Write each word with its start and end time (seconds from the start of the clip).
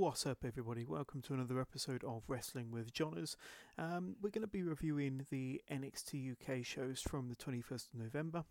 What's 0.00 0.24
up, 0.24 0.46
everybody? 0.46 0.86
Welcome 0.86 1.20
to 1.20 1.34
another 1.34 1.60
episode 1.60 2.02
of 2.04 2.22
Wrestling 2.26 2.70
with 2.70 2.90
Johners. 2.90 3.36
Um, 3.76 4.16
we're 4.22 4.30
going 4.30 4.40
to 4.40 4.48
be 4.48 4.62
reviewing 4.62 5.26
the 5.30 5.60
NXT 5.70 6.32
UK 6.32 6.64
shows 6.64 7.02
from 7.02 7.28
the 7.28 7.36
21st 7.36 7.92
of 7.92 8.00
November. 8.00 8.44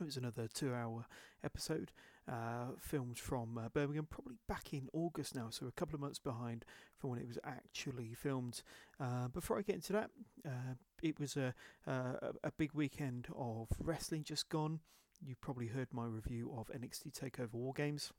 It 0.00 0.04
was 0.04 0.16
another 0.16 0.46
two 0.46 0.72
hour 0.72 1.06
episode, 1.42 1.90
uh, 2.30 2.76
filmed 2.78 3.18
from 3.18 3.58
uh, 3.58 3.70
Birmingham, 3.70 4.06
probably 4.08 4.36
back 4.46 4.72
in 4.72 4.88
August 4.92 5.34
now, 5.34 5.48
so 5.50 5.66
a 5.66 5.72
couple 5.72 5.96
of 5.96 6.00
months 6.00 6.20
behind 6.20 6.64
from 6.96 7.10
when 7.10 7.18
it 7.18 7.26
was 7.26 7.40
actually 7.42 8.14
filmed. 8.14 8.62
Uh, 9.00 9.26
before 9.26 9.58
I 9.58 9.62
get 9.62 9.74
into 9.74 9.94
that, 9.94 10.10
uh, 10.46 10.74
it 11.02 11.18
was 11.18 11.36
a, 11.36 11.54
a, 11.88 12.34
a 12.44 12.52
big 12.56 12.70
weekend 12.72 13.26
of 13.36 13.66
wrestling 13.80 14.22
just 14.22 14.48
gone. 14.48 14.78
You 15.20 15.34
probably 15.34 15.66
heard 15.66 15.88
my 15.92 16.06
review 16.06 16.54
of 16.56 16.68
NXT 16.68 17.18
Takeover 17.18 17.54
War 17.54 17.72
Games. 17.72 18.12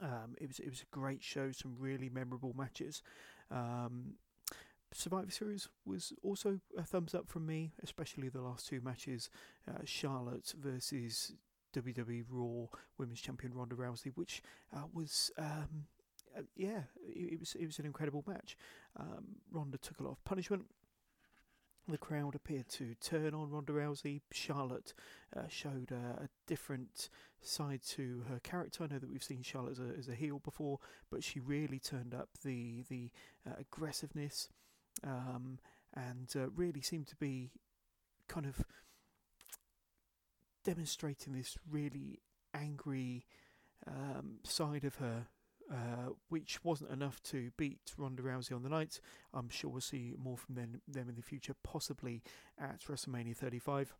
Um, 0.00 0.34
it 0.40 0.48
was 0.48 0.58
it 0.58 0.68
was 0.68 0.82
a 0.82 0.96
great 0.96 1.22
show, 1.22 1.52
some 1.52 1.76
really 1.78 2.08
memorable 2.08 2.54
matches. 2.56 3.02
Um, 3.50 4.14
Survivor 4.92 5.30
Series 5.30 5.68
was 5.84 6.12
also 6.22 6.58
a 6.76 6.82
thumbs 6.82 7.14
up 7.14 7.28
from 7.28 7.46
me, 7.46 7.72
especially 7.82 8.28
the 8.28 8.40
last 8.40 8.66
two 8.66 8.80
matches, 8.80 9.30
uh, 9.68 9.82
Charlotte 9.84 10.52
versus 10.60 11.32
WWE 11.74 12.24
Raw 12.28 12.66
Women's 12.98 13.20
Champion 13.20 13.54
Ronda 13.54 13.76
Rousey, 13.76 14.12
which 14.14 14.42
uh, 14.74 14.84
was. 14.92 15.30
Um, 15.38 15.86
uh, 16.36 16.42
yeah, 16.54 16.82
it, 17.04 17.32
it, 17.32 17.40
was 17.40 17.56
it 17.56 17.66
was 17.66 17.80
an 17.80 17.86
incredible 17.86 18.22
match. 18.26 18.56
Um, 18.96 19.24
Ronda 19.50 19.78
took 19.78 19.98
a 19.98 20.04
lot 20.04 20.12
of 20.12 20.24
punishment, 20.24 20.64
the 21.90 21.98
crowd 21.98 22.34
appeared 22.34 22.68
to 22.68 22.94
turn 23.00 23.34
on 23.34 23.50
Ronda 23.50 23.72
Rousey. 23.72 24.22
Charlotte 24.32 24.92
uh, 25.36 25.42
showed 25.48 25.90
a, 25.92 26.24
a, 26.24 26.28
different 26.46 27.08
side 27.40 27.80
to 27.90 28.24
her 28.28 28.40
character. 28.40 28.84
I 28.84 28.86
know 28.88 28.98
that 28.98 29.10
we've 29.10 29.22
seen 29.22 29.42
Charlotte 29.42 29.72
as 29.72 29.78
a, 29.78 29.98
as 29.98 30.08
a 30.08 30.14
heel 30.14 30.40
before, 30.40 30.78
but 31.10 31.22
she 31.22 31.40
really 31.40 31.78
turned 31.78 32.14
up 32.14 32.28
the 32.44 32.84
the 32.88 33.10
uh, 33.46 33.54
aggressiveness 33.58 34.48
um, 35.04 35.58
and 35.94 36.28
uh, 36.36 36.50
really 36.50 36.82
seemed 36.82 37.06
to 37.08 37.16
be 37.16 37.50
kind 38.28 38.46
of 38.46 38.64
demonstrating 40.64 41.32
this 41.32 41.56
really 41.70 42.20
angry 42.54 43.26
um, 43.86 44.38
side 44.42 44.84
of 44.84 44.96
her 44.96 45.26
uh, 45.70 46.10
which 46.28 46.62
wasn't 46.64 46.90
enough 46.90 47.22
to 47.22 47.50
beat 47.56 47.92
Ronda 47.96 48.22
Rousey 48.22 48.54
on 48.54 48.62
the 48.62 48.68
night. 48.68 49.00
I'm 49.32 49.48
sure 49.48 49.70
we'll 49.70 49.80
see 49.80 50.14
more 50.18 50.36
from 50.36 50.56
them, 50.56 50.80
them 50.88 51.08
in 51.08 51.14
the 51.14 51.22
future, 51.22 51.54
possibly 51.62 52.22
at 52.58 52.80
WrestleMania 52.80 53.36
35. 53.36 53.94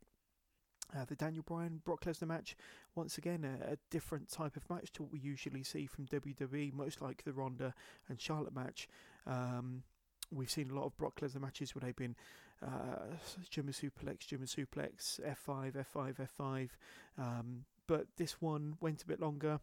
Uh, 0.96 1.04
the 1.04 1.14
Daniel 1.14 1.44
Bryan 1.46 1.80
Brock 1.84 2.04
Lesnar 2.04 2.26
match, 2.26 2.56
once 2.96 3.16
again, 3.16 3.44
a, 3.44 3.74
a, 3.74 3.76
different 3.90 4.28
type 4.28 4.56
of 4.56 4.68
match 4.68 4.92
to 4.92 5.04
what 5.04 5.12
we 5.12 5.20
usually 5.20 5.62
see 5.62 5.86
from 5.86 6.06
WWE, 6.06 6.72
most 6.72 7.00
like 7.00 7.22
the 7.22 7.32
Ronda 7.32 7.74
and 8.08 8.20
Charlotte 8.20 8.54
match. 8.54 8.88
Um, 9.24 9.84
we've 10.32 10.50
seen 10.50 10.70
a 10.70 10.74
lot 10.74 10.86
of 10.86 10.96
Brock 10.96 11.20
Lesnar 11.20 11.40
matches 11.40 11.74
where 11.74 11.82
they've 11.84 11.94
been 11.94 12.16
uh, 12.60 13.14
German 13.50 13.72
suplex, 13.72 14.26
German 14.26 14.46
suplex, 14.46 15.20
F5, 15.20 15.84
F5, 15.94 16.28
F5. 16.38 16.68
Um, 17.16 17.64
but 17.86 18.06
this 18.16 18.40
one 18.40 18.76
went 18.80 19.02
a 19.02 19.06
bit 19.06 19.20
longer. 19.20 19.60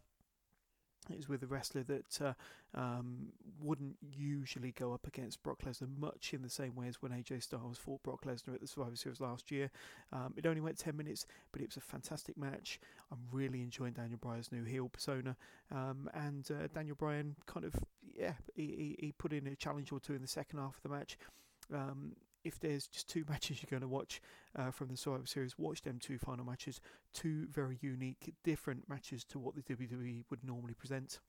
It 1.10 1.16
was 1.16 1.28
with 1.28 1.42
a 1.42 1.46
wrestler 1.46 1.82
that 1.84 2.20
uh, 2.20 2.32
um, 2.74 3.28
wouldn't 3.60 3.96
usually 4.16 4.72
go 4.72 4.92
up 4.92 5.06
against 5.06 5.42
Brock 5.42 5.60
Lesnar 5.64 5.88
much 5.98 6.34
in 6.34 6.42
the 6.42 6.50
same 6.50 6.74
way 6.74 6.88
as 6.88 7.00
when 7.02 7.12
AJ 7.12 7.42
Styles 7.42 7.78
fought 7.78 8.02
Brock 8.02 8.24
Lesnar 8.24 8.54
at 8.54 8.60
the 8.60 8.66
Survivor 8.66 8.96
Series 8.96 9.20
last 9.20 9.50
year. 9.50 9.70
Um, 10.12 10.34
it 10.36 10.46
only 10.46 10.60
went 10.60 10.78
10 10.78 10.96
minutes, 10.96 11.26
but 11.52 11.60
it 11.60 11.68
was 11.68 11.76
a 11.76 11.80
fantastic 11.80 12.36
match. 12.36 12.80
I'm 13.10 13.18
really 13.32 13.62
enjoying 13.62 13.92
Daniel 13.92 14.18
Bryan's 14.20 14.52
new 14.52 14.64
heel 14.64 14.88
persona. 14.88 15.36
Um, 15.72 16.10
and 16.14 16.48
uh, 16.50 16.68
Daniel 16.74 16.96
Bryan 16.96 17.36
kind 17.46 17.64
of, 17.64 17.74
yeah, 18.16 18.32
he, 18.54 18.96
he, 18.98 19.12
put 19.12 19.32
in 19.32 19.46
a 19.46 19.56
challenge 19.56 19.92
or 19.92 20.00
two 20.00 20.14
in 20.14 20.22
the 20.22 20.28
second 20.28 20.58
half 20.58 20.76
of 20.76 20.82
the 20.82 20.88
match. 20.88 21.18
Um, 21.74 22.12
if 22.44 22.58
there's 22.60 22.86
just 22.86 23.08
two 23.08 23.24
matches 23.28 23.62
you're 23.62 23.70
going 23.70 23.82
to 23.82 23.88
watch 23.88 24.20
uh, 24.56 24.70
from 24.70 24.88
the 24.88 24.96
Survivor 24.96 25.26
Series, 25.26 25.58
watch 25.58 25.82
them 25.82 25.98
two 26.00 26.18
final 26.18 26.44
matches. 26.44 26.80
Two 27.12 27.46
very 27.50 27.78
unique, 27.80 28.34
different 28.44 28.88
matches 28.88 29.24
to 29.24 29.38
what 29.38 29.54
the 29.54 29.62
WWE 29.62 30.24
would 30.30 30.44
normally 30.44 30.74
present. 30.74 31.20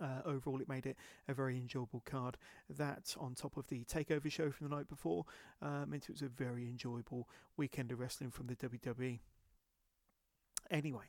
Uh, 0.00 0.20
overall, 0.26 0.60
it 0.60 0.68
made 0.68 0.86
it 0.86 0.96
a 1.28 1.34
very 1.34 1.56
enjoyable 1.56 2.02
card. 2.04 2.36
That, 2.68 3.14
on 3.18 3.34
top 3.34 3.56
of 3.56 3.66
the 3.68 3.84
takeover 3.84 4.30
show 4.30 4.50
from 4.50 4.68
the 4.68 4.76
night 4.76 4.88
before, 4.88 5.24
uh, 5.62 5.86
meant 5.86 6.04
it 6.04 6.12
was 6.12 6.22
a 6.22 6.28
very 6.28 6.68
enjoyable 6.68 7.28
weekend 7.56 7.90
of 7.90 7.98
wrestling 7.98 8.30
from 8.30 8.46
the 8.46 8.56
WWE. 8.56 9.20
Anyway, 10.70 11.06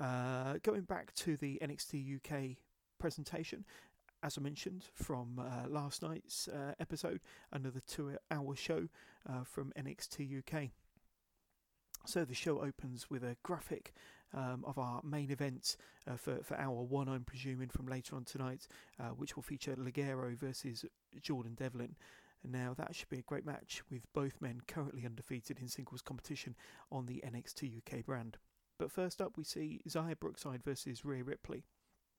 uh, 0.00 0.54
going 0.62 0.82
back 0.82 1.12
to 1.14 1.36
the 1.36 1.58
NXT 1.62 2.16
UK 2.16 2.56
presentation, 2.98 3.64
as 4.22 4.38
I 4.38 4.40
mentioned 4.40 4.86
from 4.94 5.38
uh, 5.38 5.68
last 5.68 6.02
night's 6.02 6.48
uh, 6.48 6.74
episode, 6.78 7.20
another 7.52 7.80
two 7.86 8.16
hour 8.30 8.54
show 8.54 8.88
uh, 9.28 9.44
from 9.44 9.72
NXT 9.78 10.38
UK. 10.38 10.70
So 12.04 12.24
the 12.24 12.34
show 12.34 12.60
opens 12.60 13.10
with 13.10 13.22
a 13.22 13.36
graphic 13.42 13.92
um, 14.34 14.64
of 14.66 14.78
our 14.78 15.00
main 15.04 15.30
event 15.30 15.76
uh, 16.08 16.16
for, 16.16 16.42
for 16.42 16.56
hour 16.56 16.82
one, 16.82 17.08
I'm 17.08 17.24
presuming, 17.24 17.68
from 17.68 17.86
later 17.86 18.16
on 18.16 18.24
tonight, 18.24 18.66
uh, 18.98 19.10
which 19.10 19.36
will 19.36 19.42
feature 19.42 19.76
Ligero 19.76 20.36
versus 20.36 20.84
Jordan 21.20 21.54
Devlin. 21.54 21.96
Now 22.44 22.74
that 22.76 22.94
should 22.94 23.08
be 23.08 23.20
a 23.20 23.22
great 23.22 23.46
match 23.46 23.82
with 23.90 24.02
both 24.12 24.40
men 24.40 24.62
currently 24.66 25.06
undefeated 25.06 25.58
in 25.60 25.68
singles 25.68 26.02
competition 26.02 26.56
on 26.90 27.06
the 27.06 27.22
NXT 27.24 27.78
UK 27.78 28.04
brand. 28.04 28.38
But 28.78 28.90
first 28.90 29.22
up, 29.22 29.36
we 29.36 29.44
see 29.44 29.80
Xia 29.88 30.18
Brookside 30.18 30.64
versus 30.64 31.04
Rhea 31.04 31.22
Ripley. 31.22 31.64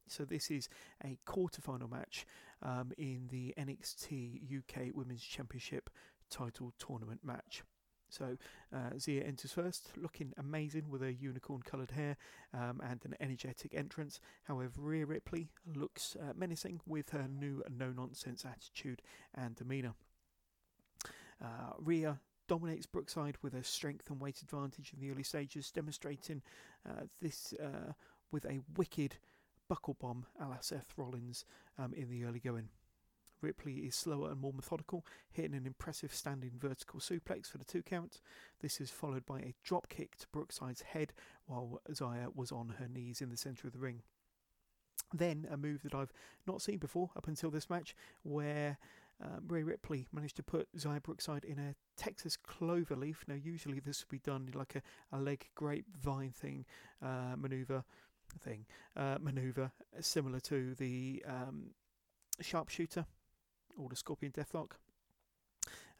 So 0.08 0.26
this 0.26 0.52
is 0.52 0.70
a 1.04 1.18
quarter-final 1.26 1.88
match 1.88 2.26
um, 2.62 2.92
in 2.98 3.28
the 3.30 3.54
NXT 3.58 4.42
UK 4.58 4.94
Women's 4.94 5.24
Championship 5.24 5.90
title 6.30 6.74
tournament 6.78 7.22
match. 7.24 7.64
So 8.10 8.38
uh, 8.72 8.92
Xia 8.96 9.28
enters 9.28 9.54
first, 9.54 9.90
looking 9.98 10.34
amazing 10.38 10.90
with 10.90 11.02
her 11.02 11.10
unicorn-coloured 11.10 11.92
hair 11.92 12.16
um, 12.54 12.80
and 12.88 13.02
an 13.06 13.16
energetic 13.20 13.74
entrance. 13.74 14.20
However, 14.44 14.74
Rhea 14.78 15.08
Ripley 15.08 15.50
looks 15.76 16.16
uh, 16.20 16.34
menacing 16.36 16.82
with 16.86 17.10
her 17.10 17.28
new 17.28 17.64
no-nonsense 17.76 18.46
attitude 18.46 19.02
and 19.34 19.56
demeanour. 19.56 19.96
Uh, 21.44 21.74
Rhea 21.80 22.20
dominates 22.48 22.86
Brookside 22.86 23.38
with 23.42 23.56
a 23.56 23.64
strength 23.64 24.10
and 24.12 24.22
weight 24.22 24.42
advantage 24.42 24.94
in 24.94 25.00
the 25.00 25.12
early 25.12 25.24
stages, 25.24 25.72
demonstrating 25.72 26.44
uh, 26.88 27.06
this 27.20 27.54
uh, 27.60 27.94
with 28.32 28.46
a 28.46 28.60
wicked 28.78 29.16
buckle 29.68 29.98
bomb 30.00 30.26
a 30.40 30.48
la 30.48 30.58
Seth 30.62 30.94
Rollins 30.98 31.46
um, 31.78 31.94
in 31.94 32.10
the 32.10 32.24
early 32.24 32.40
going. 32.40 32.70
Ripley 33.44 33.74
is 33.80 33.96
slower 33.96 34.32
and 34.32 34.40
more 34.40 34.54
methodical, 34.54 35.06
hitting 35.30 35.54
an 35.54 35.68
impressive 35.68 36.16
standing 36.16 36.54
vertical 36.58 37.00
suplex 37.00 37.52
for 37.52 37.58
the 37.58 37.66
two 37.66 37.84
count. 37.84 38.22
This 38.62 38.80
is 38.80 38.90
followed 38.90 39.26
by 39.26 39.40
a 39.40 39.54
drop 39.64 39.90
kick 39.90 40.16
to 40.18 40.28
Brookside's 40.30 40.82
head 40.82 41.14
while 41.46 41.82
Xia 41.92 42.34
was 42.34 42.52
on 42.52 42.76
her 42.80 42.88
knees 42.88 43.22
in 43.22 43.30
the 43.30 43.38
centre 43.38 43.68
of 43.68 43.74
the 43.74 43.80
ring. 43.80 44.02
Then 45.14 45.46
a 45.52 45.58
move 45.58 45.84
that 45.84 45.94
I've 45.94 46.14
not 46.48 46.62
seen 46.62 46.78
before 46.78 47.12
up 47.16 47.28
until 47.28 47.52
this 47.52 47.70
match, 47.70 47.96
where 48.24 48.78
um, 49.22 49.44
Rhea 49.48 49.66
Ripley 49.66 50.08
managed 50.12 50.38
to 50.38 50.44
put 50.44 50.68
Xia 50.76 51.04
Brookside 51.04 51.46
in 51.46 51.60
a 51.60 51.76
Texas 51.98 52.38
cloverleaf. 52.38 53.18
Now, 53.28 53.36
usually 53.36 53.80
this 53.80 54.04
would 54.04 54.10
be 54.10 54.20
done 54.20 54.50
like 54.54 54.76
a, 54.76 54.82
a 55.16 55.20
leg 55.20 55.48
grapevine 55.56 56.32
thing 56.32 56.66
uh, 57.02 57.36
maneuver 57.38 57.84
thing, 58.40 58.66
uh, 58.96 59.18
maneuver 59.22 59.72
similar 60.00 60.40
to 60.42 60.76
the 60.76 61.24
um, 61.28 61.72
sharpshooter 62.42 63.06
or 63.78 63.90
the 63.90 63.96
scorpion 63.96 64.32
deathlock. 64.32 64.72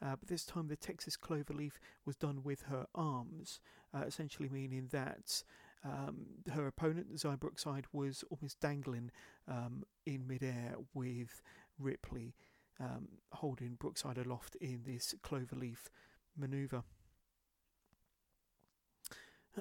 Uh, 0.02 0.16
but 0.16 0.28
this 0.28 0.44
time 0.44 0.68
the 0.68 0.76
Texas 0.76 1.16
cloverleaf 1.16 1.72
was 2.04 2.16
done 2.16 2.42
with 2.42 2.62
her 2.62 2.86
arms, 2.94 3.60
uh, 3.94 4.02
essentially 4.06 4.48
meaning 4.48 4.88
that 4.90 5.42
um, 5.84 6.26
her 6.52 6.66
opponent, 6.66 7.14
Xia 7.14 7.38
Brookside, 7.38 7.86
was 7.92 8.24
almost 8.30 8.60
dangling 8.60 9.10
um, 9.48 9.84
in 10.06 10.26
midair 10.26 10.74
with 10.92 11.42
Ripley 11.78 12.34
um, 12.80 13.08
holding 13.32 13.74
Brookside 13.74 14.18
aloft 14.18 14.56
in 14.56 14.82
this 14.84 15.14
cloverleaf 15.22 15.88
maneuver. 16.36 16.82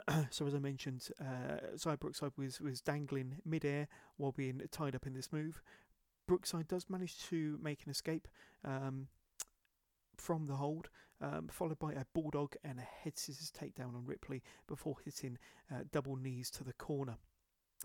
so 0.30 0.48
as 0.48 0.56
I 0.56 0.60
mentioned, 0.60 1.08
uh, 1.20 1.76
Xia 1.76 2.00
Brookside 2.00 2.32
was, 2.38 2.60
was 2.60 2.82
dangling 2.82 3.38
midair 3.46 3.88
while 4.18 4.32
being 4.32 4.62
tied 4.72 4.96
up 4.96 5.06
in 5.06 5.14
this 5.14 5.32
move. 5.32 5.62
Brookside 6.28 6.68
does 6.68 6.90
manage 6.90 7.20
to 7.30 7.60
make 7.62 7.84
an 7.84 7.92
escape 7.92 8.28
um, 8.64 9.08
from 10.18 10.48
the 10.48 10.56
hold, 10.56 10.90
um, 11.22 11.48
followed 11.52 11.80
by 11.80 11.94
a 11.94 12.06
bulldog 12.14 12.56
and 12.64 12.80
a 12.80 13.04
head 13.04 13.18
scissors 13.18 13.52
takedown 13.52 13.96
on 13.96 14.06
Ripley 14.06 14.42
before 14.68 14.96
hitting 15.04 15.38
uh, 15.72 15.80
double 15.92 16.16
knees 16.16 16.50
to 16.52 16.64
the 16.64 16.74
corner. 16.74 17.18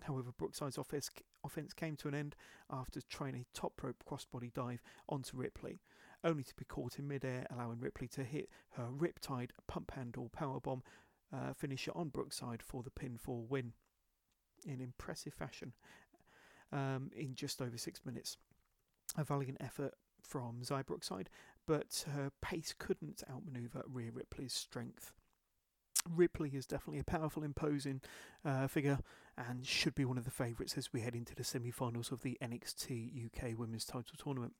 However, 0.03 0.31
Brookside's 0.31 0.77
offense, 0.77 1.09
offense 1.43 1.73
came 1.73 1.97
to 1.97 2.07
an 2.07 2.15
end 2.15 2.35
after 2.71 3.01
trying 3.01 3.35
a 3.35 3.45
top 3.53 3.73
rope 3.83 4.03
crossbody 4.09 4.53
dive 4.53 4.81
onto 5.09 5.35
Ripley, 5.35 5.81
only 6.23 6.43
to 6.43 6.55
be 6.55 6.63
caught 6.63 6.97
in 6.97 7.07
midair, 7.07 7.45
allowing 7.51 7.79
Ripley 7.79 8.07
to 8.09 8.23
hit 8.23 8.49
her 8.71 8.87
riptide 8.87 9.49
pump 9.67 9.91
handle 9.91 10.29
powerbomb 10.35 10.81
uh, 11.33 11.53
finisher 11.53 11.91
on 11.95 12.09
Brookside 12.09 12.61
for 12.63 12.83
the 12.83 12.89
pinfall 12.91 13.47
win 13.47 13.73
in 14.65 14.81
impressive 14.81 15.33
fashion. 15.33 15.73
um, 16.71 17.09
in 17.15 17.35
just 17.35 17.61
over 17.61 17.77
six 17.77 18.01
minutes. 18.05 18.37
A 19.17 19.23
valiant 19.23 19.57
effort 19.59 19.95
from 20.21 20.61
Xia 20.61 20.85
Brookside, 20.85 21.29
but 21.65 22.05
her 22.13 22.31
pace 22.41 22.73
couldn't 22.77 23.23
outmaneuver 23.31 23.83
Rhea 23.87 24.11
Ripley's 24.11 24.53
strength. 24.53 25.13
Ripley 26.09 26.51
is 26.51 26.65
definitely 26.65 26.99
a 26.99 27.03
powerful, 27.03 27.43
imposing 27.43 28.01
uh, 28.45 28.67
figure 28.67 28.99
and 29.37 29.65
should 29.65 29.95
be 29.95 30.05
one 30.05 30.17
of 30.17 30.25
the 30.25 30.31
favourites 30.31 30.77
as 30.77 30.93
we 30.93 31.01
head 31.01 31.15
into 31.15 31.35
the 31.35 31.43
semi 31.43 31.71
finals 31.71 32.11
of 32.11 32.21
the 32.21 32.37
NXT 32.41 33.25
UK 33.25 33.57
Women's 33.57 33.85
Title 33.85 34.15
Tournament. 34.17 34.53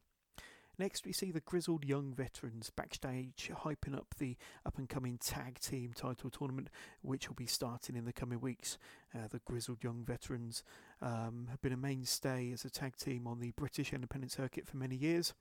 Next, 0.80 1.06
we 1.06 1.12
see 1.12 1.30
the 1.30 1.42
grizzled 1.42 1.84
young 1.84 2.14
veterans 2.14 2.70
backstage 2.70 3.52
hyping 3.54 3.94
up 3.94 4.16
the 4.18 4.38
up 4.66 4.78
and 4.78 4.88
coming 4.88 5.18
tag 5.18 5.60
team 5.60 5.92
title 5.94 6.30
tournament, 6.30 6.70
which 7.02 7.28
will 7.28 7.36
be 7.36 7.46
starting 7.46 7.98
in 7.98 8.06
the 8.06 8.14
coming 8.14 8.40
weeks. 8.40 8.78
Uh, 9.14 9.28
the 9.30 9.40
grizzled 9.40 9.84
young 9.84 10.06
veterans 10.06 10.64
um, 11.02 11.48
have 11.50 11.62
been 11.62 11.74
a 11.74 11.78
mainstay 11.78 12.50
as 12.54 12.64
a 12.64 12.70
tag 12.70 12.96
team 12.96 13.28
on 13.28 13.42
the 13.42 13.52
British 13.52 13.92
independent 13.92 14.32
circuit 14.32 14.66
for 14.66 14.78
many 14.78 14.96
years 14.96 15.34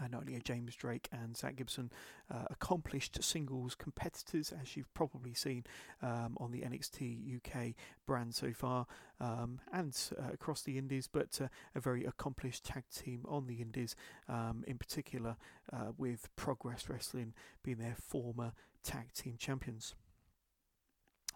and 0.00 0.12
not 0.12 0.22
only 0.22 0.36
are 0.36 0.40
James 0.40 0.74
Drake 0.74 1.08
and 1.12 1.36
Zach 1.36 1.56
Gibson 1.56 1.90
uh, 2.32 2.44
accomplished 2.50 3.22
singles 3.22 3.74
competitors, 3.74 4.52
as 4.60 4.76
you've 4.76 4.92
probably 4.94 5.34
seen 5.34 5.64
um, 6.02 6.36
on 6.38 6.50
the 6.50 6.62
NXT 6.62 7.36
UK 7.36 7.74
brand 8.06 8.34
so 8.34 8.52
far, 8.52 8.86
um, 9.20 9.60
and 9.72 9.96
uh, 10.18 10.32
across 10.32 10.62
the 10.62 10.78
Indies, 10.78 11.08
but 11.10 11.38
uh, 11.42 11.48
a 11.74 11.80
very 11.80 12.04
accomplished 12.04 12.64
tag 12.64 12.84
team 12.94 13.24
on 13.28 13.46
the 13.46 13.60
Indies, 13.60 13.94
um, 14.28 14.64
in 14.66 14.78
particular 14.78 15.36
uh, 15.72 15.92
with 15.96 16.28
Progress 16.36 16.88
Wrestling 16.88 17.34
being 17.62 17.78
their 17.78 17.96
former 17.96 18.52
tag 18.82 19.12
team 19.12 19.36
champions. 19.38 19.94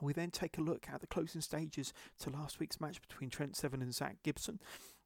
We 0.00 0.12
then 0.12 0.30
take 0.30 0.58
a 0.58 0.62
look 0.62 0.86
at 0.92 1.00
the 1.00 1.06
closing 1.06 1.40
stages 1.40 1.92
to 2.20 2.30
last 2.30 2.58
week's 2.58 2.80
match 2.80 3.00
between 3.00 3.30
Trent 3.30 3.56
Seven 3.56 3.80
and 3.80 3.94
Zach 3.94 4.16
Gibson 4.22 4.58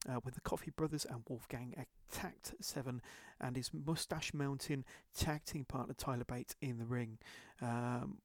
uh, 0.08 0.20
with 0.24 0.34
the 0.34 0.40
Coffey 0.40 0.70
Brothers 0.70 1.06
and 1.08 1.22
Wolfgang 1.28 1.74
attacked 2.10 2.54
Seven 2.60 3.00
and 3.40 3.56
his 3.56 3.70
Mustache 3.72 4.32
Mountain 4.34 4.84
tag 5.14 5.44
team 5.44 5.64
partner 5.64 5.94
Tyler 5.94 6.24
Bate 6.24 6.54
in 6.60 6.78
the 6.78 6.86
ring. 6.86 7.18
Um, 7.60 8.18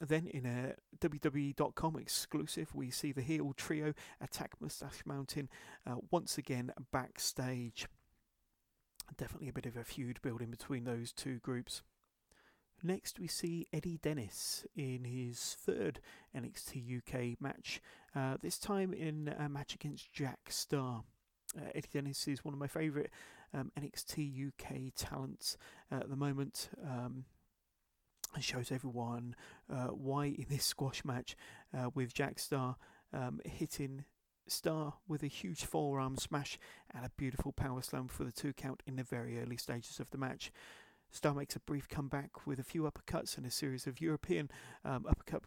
then, 0.00 0.26
in 0.28 0.46
a 0.46 0.74
WWE.com 0.98 1.96
exclusive, 1.96 2.74
we 2.74 2.90
see 2.90 3.12
the 3.12 3.20
heel 3.20 3.52
trio 3.54 3.92
attack 4.20 4.52
Mustache 4.58 5.02
Mountain 5.04 5.50
uh, 5.86 5.96
once 6.10 6.38
again 6.38 6.72
backstage. 6.90 7.86
Definitely 9.16 9.48
a 9.48 9.52
bit 9.52 9.66
of 9.66 9.76
a 9.76 9.84
feud 9.84 10.22
building 10.22 10.50
between 10.50 10.84
those 10.84 11.12
two 11.12 11.38
groups. 11.40 11.82
Next, 12.82 13.20
we 13.20 13.26
see 13.26 13.66
Eddie 13.74 13.98
Dennis 14.00 14.64
in 14.74 15.04
his 15.04 15.56
third 15.60 16.00
NXT 16.34 16.98
UK 16.98 17.40
match, 17.40 17.82
uh, 18.16 18.38
this 18.40 18.58
time 18.58 18.94
in 18.94 19.34
a 19.38 19.50
match 19.50 19.74
against 19.74 20.12
Jack 20.12 20.38
Starr. 20.48 21.02
Uh, 21.56 21.70
Eddie 21.74 21.88
Dennis 21.92 22.28
is 22.28 22.44
one 22.44 22.54
of 22.54 22.60
my 22.60 22.66
favourite 22.66 23.10
um, 23.52 23.72
NXT 23.78 24.48
UK 24.48 24.92
talents 24.94 25.56
uh, 25.90 25.96
at 25.96 26.10
the 26.10 26.16
moment. 26.16 26.70
Um, 26.84 27.24
and 28.32 28.44
shows 28.44 28.70
everyone 28.70 29.34
uh, 29.72 29.88
why 29.88 30.26
in 30.26 30.46
this 30.48 30.64
squash 30.64 31.04
match 31.04 31.34
uh, 31.76 31.90
with 31.94 32.14
Jack 32.14 32.38
Starr 32.38 32.76
um, 33.12 33.40
hitting 33.44 34.04
Starr 34.46 34.94
with 35.08 35.22
a 35.22 35.28
huge 35.28 35.64
forearm 35.64 36.16
smash 36.16 36.58
and 36.94 37.04
a 37.04 37.10
beautiful 37.16 37.52
power 37.52 37.82
slam 37.82 38.08
for 38.08 38.24
the 38.24 38.32
two 38.32 38.52
count 38.52 38.82
in 38.86 38.96
the 38.96 39.02
very 39.02 39.40
early 39.40 39.56
stages 39.56 40.00
of 40.00 40.10
the 40.10 40.18
match. 40.18 40.52
Starr 41.10 41.34
makes 41.34 41.56
a 41.56 41.60
brief 41.60 41.88
comeback 41.88 42.46
with 42.46 42.58
a 42.58 42.64
few 42.64 42.82
uppercuts 42.82 43.36
and 43.36 43.44
a 43.44 43.50
series 43.50 43.86
of 43.86 44.00
European 44.00 44.48
um, 44.84 45.06
uppercut 45.08 45.42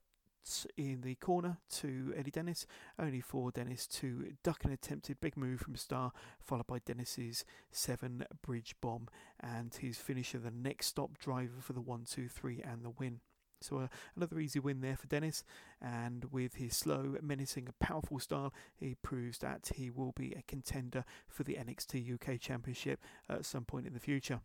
in 0.77 1.01
the 1.01 1.15
corner 1.15 1.57
to 1.69 2.13
Eddie 2.15 2.31
Dennis, 2.31 2.65
only 2.99 3.21
for 3.21 3.51
Dennis 3.51 3.87
to 3.87 4.33
duck 4.43 4.63
an 4.63 4.71
attempted 4.71 5.19
big 5.21 5.37
move 5.37 5.61
from 5.61 5.75
Starr, 5.75 6.11
followed 6.39 6.67
by 6.67 6.79
Dennis's 6.79 7.45
seven 7.71 8.25
bridge 8.41 8.75
bomb 8.81 9.07
and 9.39 9.73
his 9.73 9.97
finisher, 9.97 10.39
the 10.39 10.51
next 10.51 10.87
stop 10.87 11.17
driver 11.17 11.61
for 11.61 11.73
the 11.73 11.81
one, 11.81 12.03
two, 12.05 12.27
three, 12.27 12.61
and 12.61 12.83
the 12.83 12.89
win. 12.89 13.21
So 13.61 13.77
uh, 13.77 13.87
another 14.15 14.39
easy 14.39 14.59
win 14.59 14.81
there 14.81 14.97
for 14.97 15.07
Dennis, 15.07 15.43
and 15.81 16.25
with 16.31 16.55
his 16.55 16.75
slow, 16.75 17.15
menacing, 17.21 17.69
powerful 17.79 18.19
style, 18.19 18.53
he 18.75 18.95
proves 18.95 19.37
that 19.39 19.71
he 19.75 19.89
will 19.89 20.11
be 20.11 20.33
a 20.33 20.43
contender 20.47 21.05
for 21.27 21.43
the 21.43 21.55
NXT 21.55 22.13
UK 22.13 22.39
Championship 22.39 22.99
at 23.29 23.45
some 23.45 23.63
point 23.63 23.87
in 23.87 23.93
the 23.93 23.99
future. 23.99 24.41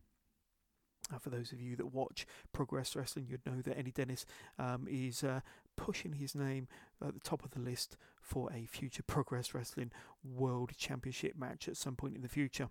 Uh, 1.13 1.19
for 1.19 1.31
those 1.31 1.53
of 1.53 1.61
you 1.61 1.77
that 1.77 1.95
watch 1.95 2.27
Progress 2.53 2.95
Wrestling, 2.95 3.27
you'd 3.29 3.47
know 3.47 3.63
that 3.63 3.79
Eddie 3.79 3.93
Dennis 3.93 4.27
um, 4.59 4.87
is 4.91 5.25
uh, 5.25 5.41
pushing 5.77 6.15
his 6.15 6.35
name 6.35 6.69
at 7.05 7.15
the 7.15 7.21
top 7.21 7.45
of 7.45 7.53
the 7.53 7.61
list 7.61 7.97
for 8.21 8.53
a 8.53 8.67
future 8.67 9.03
Progress 9.03 9.55
Wrestling 9.55 9.91
World 10.23 10.73
Championship 10.77 11.37
match 11.37 11.69
at 11.69 11.77
some 11.77 11.97
point 11.97 12.15
in 12.15 12.23
the 12.23 12.29
future. 12.29 12.69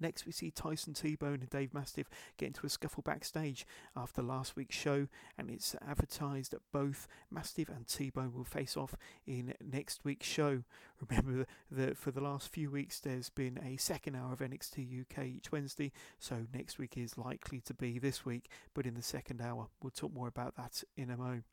Next, 0.00 0.26
we 0.26 0.32
see 0.32 0.50
Tyson 0.50 0.94
T-Bone 0.94 1.40
and 1.40 1.50
Dave 1.50 1.74
Mastiff 1.74 2.08
get 2.36 2.46
into 2.46 2.66
a 2.66 2.68
scuffle 2.68 3.02
backstage 3.02 3.66
after 3.96 4.22
last 4.22 4.56
week's 4.56 4.76
show, 4.76 5.08
and 5.36 5.50
it's 5.50 5.74
advertised 5.86 6.52
that 6.52 6.62
both 6.72 7.08
Mastiff 7.30 7.68
and 7.68 7.86
T-Bone 7.86 8.32
will 8.34 8.44
face 8.44 8.76
off 8.76 8.94
in 9.26 9.54
next 9.60 10.04
week's 10.04 10.26
show. 10.26 10.62
Remember 11.08 11.46
that 11.70 11.96
for 11.96 12.10
the 12.10 12.20
last 12.20 12.52
few 12.52 12.70
weeks, 12.70 13.00
there's 13.00 13.30
been 13.30 13.58
a 13.64 13.76
second 13.76 14.14
hour 14.14 14.32
of 14.32 14.40
NXT 14.40 15.02
UK 15.02 15.26
each 15.26 15.52
Wednesday, 15.52 15.92
so 16.18 16.46
next 16.52 16.78
week 16.78 16.96
is 16.96 17.18
likely 17.18 17.60
to 17.60 17.74
be 17.74 17.98
this 17.98 18.24
week, 18.24 18.48
but 18.74 18.86
in 18.86 18.94
the 18.94 19.02
second 19.02 19.40
hour. 19.40 19.68
We'll 19.82 19.90
talk 19.90 20.12
more 20.12 20.28
about 20.28 20.56
that 20.56 20.82
in 20.96 21.10
a 21.10 21.16
moment. 21.16 21.44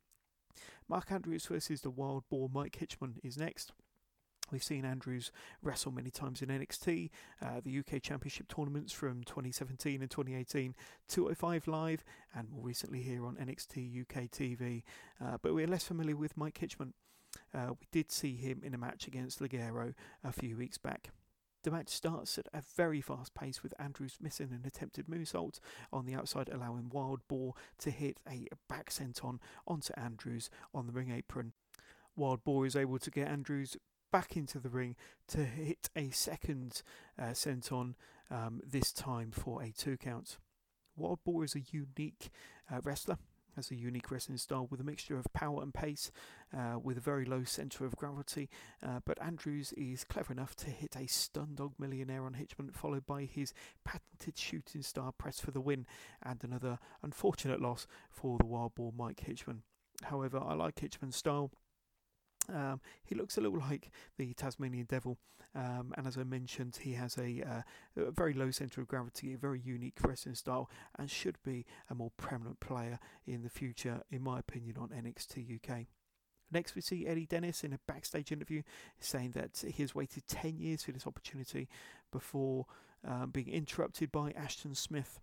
Mark 0.87 1.11
Andrews 1.11 1.45
versus 1.47 1.81
the 1.81 1.89
Wild 1.89 2.23
Boar 2.29 2.49
Mike 2.51 2.77
Hitchman 2.79 3.15
is 3.23 3.37
next. 3.37 3.73
We've 4.51 4.63
seen 4.63 4.85
Andrews 4.85 5.31
wrestle 5.61 5.91
many 5.91 6.11
times 6.11 6.41
in 6.41 6.49
NXT, 6.49 7.09
uh, 7.41 7.61
the 7.63 7.79
UK 7.79 8.01
Championship 8.01 8.47
tournaments 8.47 8.93
from 8.93 9.23
2017 9.23 10.01
and 10.01 10.11
2018, 10.11 10.75
205 11.07 11.67
Live, 11.67 12.03
and 12.35 12.49
more 12.49 12.63
recently 12.63 13.01
here 13.01 13.25
on 13.25 13.35
NXT 13.35 14.01
UK 14.01 14.29
TV. 14.29 14.83
Uh, 15.23 15.37
but 15.41 15.53
we're 15.53 15.67
less 15.67 15.83
familiar 15.83 16.15
with 16.15 16.37
Mike 16.37 16.59
Hitchman. 16.59 16.93
Uh, 17.53 17.73
we 17.79 17.87
did 17.91 18.11
see 18.11 18.35
him 18.35 18.61
in 18.63 18.73
a 18.73 18.77
match 18.77 19.07
against 19.07 19.39
Ligero 19.39 19.93
a 20.23 20.31
few 20.31 20.55
weeks 20.55 20.77
back. 20.77 21.09
The 21.63 21.71
match 21.71 21.89
starts 21.89 22.37
at 22.37 22.47
a 22.53 22.61
very 22.61 23.01
fast 23.01 23.33
pace 23.33 23.63
with 23.63 23.73
Andrews 23.79 24.17
missing 24.21 24.49
an 24.51 24.61
attempted 24.67 25.07
moonsault 25.07 25.59
on 25.91 26.05
the 26.05 26.13
outside, 26.13 26.47
allowing 26.47 26.89
Wild 26.89 27.27
Boar 27.27 27.55
to 27.79 27.89
hit 27.89 28.19
a 28.29 28.47
back 28.69 28.91
senton 28.91 29.39
onto 29.67 29.91
Andrews 29.97 30.51
on 30.75 30.85
the 30.85 30.93
ring 30.93 31.09
apron. 31.09 31.53
Wild 32.15 32.43
Boar 32.43 32.67
is 32.67 32.75
able 32.75 32.99
to 32.99 33.09
get 33.09 33.27
Andrews 33.27 33.77
back 34.15 34.37
into 34.37 34.59
the 34.59 34.69
ring 34.69 34.95
to 35.27 35.43
hit 35.43 35.89
a 35.93 36.09
second 36.09 36.83
uh, 37.19 37.31
senton, 37.33 37.95
um, 38.31 38.61
this 38.65 38.93
time 38.93 39.29
for 39.29 39.61
a 39.61 39.73
two 39.77 39.97
count. 39.97 40.37
Wild 40.95 41.19
Boar 41.25 41.43
is 41.43 41.53
a 41.53 41.59
unique 41.59 42.29
uh, 42.71 42.79
wrestler, 42.85 43.17
has 43.57 43.71
a 43.71 43.75
unique 43.75 44.09
wrestling 44.09 44.37
style 44.37 44.69
with 44.71 44.79
a 44.79 44.85
mixture 44.85 45.17
of 45.17 45.25
power 45.33 45.61
and 45.61 45.73
pace, 45.73 46.13
uh, 46.57 46.79
with 46.81 46.97
a 46.97 47.01
very 47.01 47.25
low 47.25 47.43
centre 47.43 47.85
of 47.85 47.97
gravity. 47.97 48.49
Uh, 48.81 49.01
but 49.05 49.21
Andrews 49.21 49.73
is 49.73 50.05
clever 50.05 50.31
enough 50.31 50.55
to 50.55 50.69
hit 50.69 50.95
a 50.95 51.07
Stundog 51.07 51.73
Millionaire 51.77 52.23
on 52.23 52.35
Hitchman, 52.35 52.73
followed 52.73 53.05
by 53.05 53.23
his 53.23 53.53
patented 53.83 54.37
shooting 54.37 54.81
star 54.81 55.11
press 55.11 55.41
for 55.41 55.51
the 55.51 55.59
win, 55.59 55.85
and 56.23 56.41
another 56.41 56.79
unfortunate 57.03 57.59
loss 57.59 57.85
for 58.09 58.37
the 58.37 58.45
Wild 58.45 58.75
Boar 58.75 58.93
Mike 58.97 59.25
Hitchman. 59.27 59.63
However, 60.03 60.39
I 60.41 60.53
like 60.53 60.75
Hitchman's 60.75 61.17
style. 61.17 61.51
Um, 62.53 62.81
he 63.03 63.15
looks 63.15 63.37
a 63.37 63.41
little 63.41 63.59
like 63.59 63.91
the 64.17 64.33
Tasmanian 64.33 64.85
Devil, 64.85 65.17
um, 65.55 65.93
and 65.97 66.05
as 66.05 66.17
I 66.17 66.23
mentioned, 66.23 66.79
he 66.81 66.93
has 66.93 67.17
a, 67.17 67.41
uh, 67.41 67.61
a, 68.07 68.11
very 68.11 68.33
low 68.33 68.51
centre 68.51 68.81
of 68.81 68.87
gravity, 68.87 69.33
a 69.33 69.37
very 69.37 69.59
unique 69.59 69.97
wrestling 70.03 70.35
style, 70.35 70.69
and 70.99 71.09
should 71.09 71.37
be 71.43 71.65
a 71.89 71.95
more 71.95 72.11
prominent 72.17 72.59
player 72.59 72.99
in 73.25 73.41
the 73.41 73.49
future, 73.49 74.01
in 74.11 74.21
my 74.21 74.39
opinion, 74.39 74.75
on 74.77 74.89
NXT 74.89 75.55
UK. 75.55 75.85
Next, 76.51 76.75
we 76.75 76.81
see 76.81 77.07
Eddie 77.07 77.25
Dennis 77.25 77.63
in 77.63 77.73
a 77.73 77.79
backstage 77.87 78.31
interview 78.31 78.61
saying 78.99 79.31
that 79.31 79.63
he 79.65 79.81
has 79.83 79.95
waited 79.95 80.27
10 80.27 80.59
years 80.59 80.83
for 80.83 80.91
this 80.91 81.07
opportunity 81.07 81.67
before 82.11 82.65
um, 83.07 83.31
being 83.31 83.49
interrupted 83.49 84.11
by 84.11 84.31
Ashton 84.31 84.75
Smith. 84.75 85.19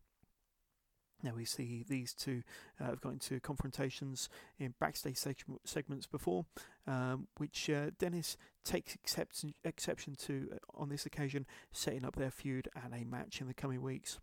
Now 1.23 1.33
we 1.37 1.45
see 1.45 1.85
these 1.89 2.13
two 2.13 2.43
uh, 2.81 2.87
have 2.87 3.01
got 3.01 3.13
into 3.13 3.39
confrontations 3.41 4.29
in 4.59 4.75
backstage 4.81 5.17
seg- 5.17 5.59
segments 5.65 6.07
before, 6.07 6.47
um, 6.87 7.29
which 7.37 7.71
uh, 7.71 7.91
Dennis 7.99 8.37
takes 8.65 8.95
exception, 8.95 9.55
exception 9.65 10.17
to 10.27 10.49
uh, 10.53 10.57
on 10.75 10.89
this 10.89 11.07
occasion, 11.07 11.47
setting 11.71 12.05
up 12.05 12.17
their 12.17 12.31
feud 12.31 12.69
and 12.83 12.93
a 12.93 13.05
match 13.05 13.41
in 13.41 13.47
the 13.47 13.55
coming 13.55 13.83
weeks. 13.83 14.19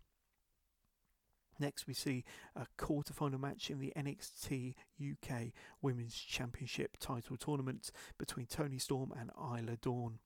Next, 1.58 1.86
we 1.86 1.92
see 1.92 2.24
a 2.56 2.66
quarter-final 2.78 3.38
match 3.38 3.70
in 3.70 3.80
the 3.80 3.92
NXT 3.94 4.74
UK 4.98 5.52
Women's 5.82 6.14
Championship 6.14 6.96
title 6.98 7.36
tournament 7.36 7.90
between 8.18 8.46
Toni 8.46 8.78
Storm 8.78 9.12
and 9.18 9.30
Isla 9.38 9.76
Dawn 9.76 10.20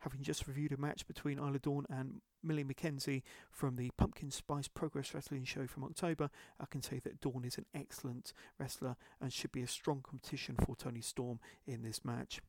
having 0.00 0.22
just 0.22 0.46
reviewed 0.46 0.72
a 0.72 0.76
match 0.76 1.06
between 1.06 1.38
Isla 1.38 1.58
Dawn 1.58 1.86
and 1.90 2.20
Millie 2.42 2.64
McKenzie 2.64 3.22
from 3.50 3.76
the 3.76 3.90
Pumpkin 3.96 4.30
Spice 4.30 4.68
Progress 4.68 5.12
Wrestling 5.14 5.44
show 5.44 5.66
from 5.66 5.84
October, 5.84 6.30
I 6.60 6.66
can 6.66 6.82
say 6.82 7.00
that 7.00 7.20
Dawn 7.20 7.44
is 7.44 7.58
an 7.58 7.66
excellent 7.74 8.32
wrestler 8.58 8.96
and 9.20 9.32
should 9.32 9.52
be 9.52 9.62
a 9.62 9.68
strong 9.68 10.02
competition 10.02 10.56
for 10.64 10.76
Toni 10.76 11.00
Storm 11.00 11.40
in 11.66 11.82
this 11.82 12.04
match. 12.04 12.40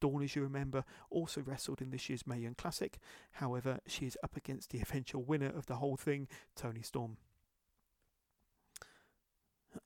Dawn, 0.00 0.22
as 0.22 0.36
you 0.36 0.42
remember, 0.42 0.84
also 1.10 1.40
wrestled 1.40 1.80
in 1.80 1.90
this 1.90 2.08
year's 2.08 2.26
Mae 2.26 2.38
Young 2.38 2.54
Classic. 2.54 2.98
However, 3.32 3.80
she 3.86 4.06
is 4.06 4.18
up 4.22 4.36
against 4.36 4.70
the 4.70 4.80
eventual 4.82 5.22
winner 5.22 5.48
of 5.48 5.66
the 5.66 5.76
whole 5.76 5.96
thing, 5.96 6.28
Toni 6.54 6.82
Storm. 6.82 7.16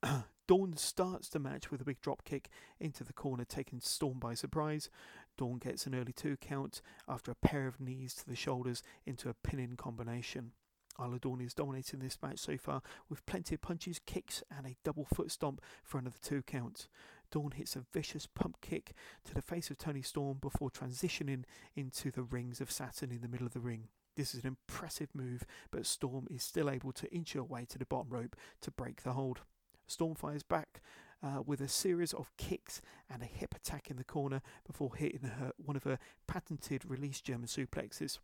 Dawn 0.47 0.75
starts 0.75 1.29
the 1.29 1.39
match 1.39 1.71
with 1.71 1.79
a 1.79 1.85
big 1.85 2.01
drop 2.01 2.25
kick 2.25 2.49
into 2.79 3.03
the 3.03 3.13
corner, 3.13 3.45
taking 3.45 3.79
Storm 3.79 4.19
by 4.19 4.33
surprise. 4.33 4.89
Dawn 5.37 5.57
gets 5.57 5.85
an 5.85 5.95
early 5.95 6.13
two 6.13 6.37
count 6.37 6.81
after 7.07 7.31
a 7.31 7.35
pair 7.35 7.67
of 7.67 7.79
knees 7.79 8.13
to 8.15 8.27
the 8.27 8.35
shoulders 8.35 8.83
into 9.05 9.29
a 9.29 9.33
pin-in 9.33 9.75
combination. 9.75 10.51
Isla 10.99 11.19
Dawn 11.19 11.41
is 11.41 11.53
dominating 11.53 11.99
this 11.99 12.17
match 12.21 12.39
so 12.39 12.57
far 12.57 12.81
with 13.09 13.25
plenty 13.25 13.55
of 13.55 13.61
punches, 13.61 13.99
kicks, 14.05 14.43
and 14.55 14.67
a 14.67 14.75
double 14.83 15.05
foot 15.05 15.31
stomp 15.31 15.61
for 15.83 15.97
another 15.97 16.17
two 16.21 16.43
count. 16.43 16.87
Dawn 17.31 17.51
hits 17.51 17.75
a 17.75 17.85
vicious 17.93 18.27
pump 18.27 18.57
kick 18.61 18.93
to 19.23 19.33
the 19.33 19.41
face 19.41 19.69
of 19.69 19.77
Toni 19.77 20.01
Storm 20.01 20.37
before 20.41 20.69
transitioning 20.69 21.43
into 21.75 22.11
the 22.11 22.23
rings 22.23 22.59
of 22.59 22.71
Saturn 22.71 23.11
in 23.11 23.21
the 23.21 23.29
middle 23.29 23.47
of 23.47 23.53
the 23.53 23.59
ring. 23.59 23.87
This 24.17 24.35
is 24.35 24.43
an 24.43 24.47
impressive 24.47 25.15
move, 25.15 25.45
but 25.71 25.85
Storm 25.85 26.27
is 26.29 26.43
still 26.43 26.69
able 26.69 26.91
to 26.91 27.11
inch 27.11 27.33
her 27.33 27.43
way 27.43 27.65
to 27.69 27.79
the 27.79 27.85
bottom 27.85 28.09
rope 28.09 28.35
to 28.61 28.71
break 28.71 29.03
the 29.03 29.13
hold. 29.13 29.39
Storm 29.87 30.15
fires 30.15 30.43
back 30.43 30.81
uh, 31.23 31.41
with 31.45 31.61
a 31.61 31.67
series 31.67 32.13
of 32.13 32.35
kicks 32.37 32.81
and 33.09 33.21
a 33.21 33.25
hip 33.25 33.55
attack 33.55 33.89
in 33.89 33.97
the 33.97 34.03
corner 34.03 34.41
before 34.65 34.95
hitting 34.95 35.21
her 35.21 35.51
one 35.57 35.75
of 35.75 35.83
her 35.83 35.99
patented 36.27 36.83
release 36.85 37.21
German 37.21 37.47
suplexes. 37.47 38.19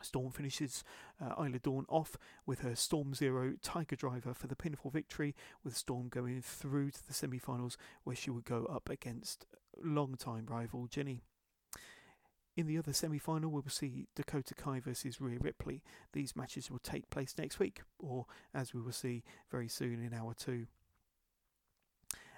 Storm 0.00 0.32
finishes 0.32 0.82
uh, 1.20 1.42
Isla 1.42 1.60
Dawn 1.60 1.86
off 1.88 2.16
with 2.44 2.60
her 2.60 2.74
Storm 2.74 3.14
Zero 3.14 3.54
Tiger 3.62 3.96
Driver 3.96 4.34
for 4.34 4.48
the 4.48 4.56
pinfall 4.56 4.92
victory, 4.92 5.34
with 5.62 5.76
Storm 5.76 6.08
going 6.08 6.42
through 6.42 6.90
to 6.90 7.06
the 7.06 7.14
semi 7.14 7.38
finals 7.38 7.76
where 8.04 8.16
she 8.16 8.30
would 8.30 8.44
go 8.44 8.66
up 8.66 8.88
against 8.88 9.46
long-time 9.82 10.46
rival 10.48 10.86
Jinny. 10.86 11.22
In 12.56 12.66
the 12.66 12.76
other 12.78 12.92
semi 12.92 13.18
final, 13.18 13.50
we 13.50 13.60
will 13.60 13.70
see 13.70 14.08
Dakota 14.14 14.54
Kai 14.54 14.80
versus 14.80 15.20
Rhea 15.20 15.38
Ripley. 15.40 15.82
These 16.12 16.36
matches 16.36 16.70
will 16.70 16.80
take 16.80 17.08
place 17.08 17.34
next 17.38 17.58
week, 17.58 17.82
or 17.98 18.26
as 18.52 18.74
we 18.74 18.80
will 18.82 18.92
see 18.92 19.22
very 19.50 19.68
soon 19.68 20.02
in 20.02 20.12
hour 20.12 20.34
two. 20.34 20.66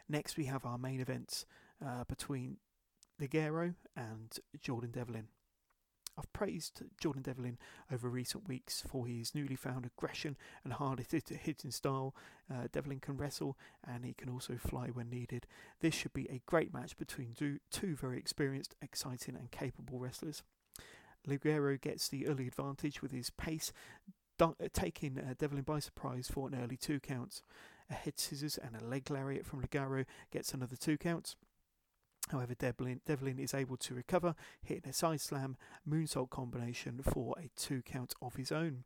Next, 0.08 0.36
we 0.36 0.44
have 0.46 0.64
our 0.64 0.78
main 0.78 1.00
events 1.00 1.46
uh, 1.84 2.04
between 2.04 2.58
Ligero 3.20 3.74
and 3.96 4.38
Jordan 4.60 4.90
Devlin. 4.90 5.28
I've 6.16 6.32
praised 6.32 6.82
Jordan 7.00 7.22
Devlin 7.22 7.58
over 7.92 8.08
recent 8.08 8.46
weeks 8.46 8.84
for 8.86 9.06
his 9.06 9.34
newly 9.34 9.56
found 9.56 9.84
aggression 9.84 10.36
and 10.62 10.72
hard 10.72 11.04
hitting 11.10 11.70
style. 11.72 12.14
Uh, 12.52 12.68
Devlin 12.70 13.00
can 13.00 13.16
wrestle 13.16 13.56
and 13.86 14.04
he 14.04 14.14
can 14.14 14.28
also 14.28 14.56
fly 14.56 14.88
when 14.88 15.10
needed. 15.10 15.46
This 15.80 15.94
should 15.94 16.12
be 16.12 16.28
a 16.30 16.42
great 16.46 16.72
match 16.72 16.96
between 16.96 17.34
two, 17.34 17.96
very 17.96 18.18
experienced, 18.18 18.76
exciting, 18.80 19.34
and 19.34 19.50
capable 19.50 19.98
wrestlers. 19.98 20.44
Ligero 21.26 21.80
gets 21.80 22.08
the 22.08 22.26
early 22.26 22.46
advantage 22.46 23.02
with 23.02 23.10
his 23.10 23.30
pace, 23.30 23.72
taking 24.72 25.18
uh, 25.18 25.34
Devlin 25.36 25.62
by 25.62 25.80
surprise 25.80 26.28
for 26.32 26.46
an 26.46 26.54
early 26.62 26.76
two 26.76 27.00
counts. 27.00 27.42
A 27.90 27.94
head 27.94 28.18
scissors 28.18 28.58
and 28.58 28.74
a 28.74 28.84
leg 28.84 29.10
lariat 29.10 29.44
from 29.44 29.62
Ligero 29.62 30.04
gets 30.30 30.54
another 30.54 30.76
two 30.76 30.96
counts. 30.96 31.36
However, 32.30 32.54
Devlin, 32.54 33.00
Devlin 33.04 33.38
is 33.38 33.52
able 33.52 33.76
to 33.78 33.94
recover, 33.94 34.34
hitting 34.62 34.88
a 34.88 34.92
side 34.94 35.20
slam 35.20 35.56
moonsault 35.88 36.30
combination 36.30 37.00
for 37.02 37.34
a 37.38 37.50
two 37.56 37.82
count 37.82 38.14
of 38.22 38.36
his 38.36 38.50
own. 38.50 38.84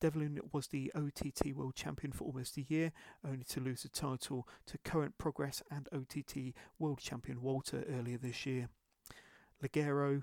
Devlin 0.00 0.40
was 0.52 0.68
the 0.68 0.92
OTT 0.94 1.54
World 1.54 1.74
Champion 1.74 2.12
for 2.12 2.24
almost 2.24 2.56
a 2.56 2.62
year, 2.62 2.92
only 3.24 3.44
to 3.44 3.60
lose 3.60 3.82
the 3.82 3.88
title 3.88 4.46
to 4.66 4.78
current 4.78 5.18
Progress 5.18 5.62
and 5.70 5.88
OTT 5.92 6.54
World 6.78 6.98
Champion 6.98 7.40
Walter 7.42 7.84
earlier 7.88 8.18
this 8.18 8.44
year. 8.46 8.68
Ligero 9.62 10.22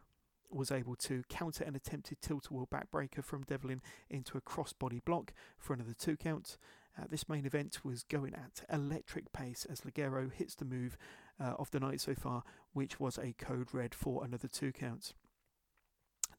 was 0.52 0.72
able 0.72 0.96
to 0.96 1.24
counter 1.30 1.64
an 1.64 1.76
attempted 1.76 2.22
tilt-a-whirl 2.22 2.68
backbreaker 2.72 3.24
from 3.24 3.44
Devlin 3.44 3.82
into 4.10 4.38
a 4.38 4.42
crossbody 4.42 5.04
block 5.04 5.34
for 5.58 5.74
another 5.74 5.96
two 5.98 6.16
count. 6.16 6.58
Uh, 6.98 7.06
this 7.10 7.28
main 7.28 7.46
event 7.46 7.84
was 7.84 8.04
going 8.04 8.34
at 8.34 8.64
electric 8.72 9.34
pace 9.34 9.66
as 9.70 9.82
Ligero 9.82 10.32
hits 10.32 10.56
the 10.56 10.66
move 10.66 10.98
uh, 11.40 11.54
of 11.58 11.72
the 11.72 11.80
night 11.80 12.02
so 12.02 12.14
far, 12.14 12.44
which 12.74 13.00
was 13.00 13.18
a 13.18 13.34
code 13.34 13.74
red 13.74 13.96
for 13.96 14.24
another 14.24 14.48
two 14.48 14.72
counts. 14.72 15.14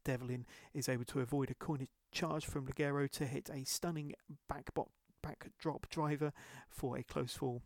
Devlin 0.05 0.47
is 0.73 0.89
able 0.89 1.05
to 1.07 1.21
avoid 1.21 1.51
a 1.51 1.55
corner 1.55 1.87
charge 2.13 2.45
from 2.45 2.67
Ligero 2.67 3.11
to 3.11 3.27
hit 3.27 3.51
a 3.53 3.65
stunning 3.65 4.13
back 4.49 4.73
bo- 4.75 4.91
back 5.23 5.49
drop 5.59 5.89
driver 5.89 6.33
for 6.69 6.97
a 6.97 7.03
close 7.03 7.35
fall. 7.35 7.63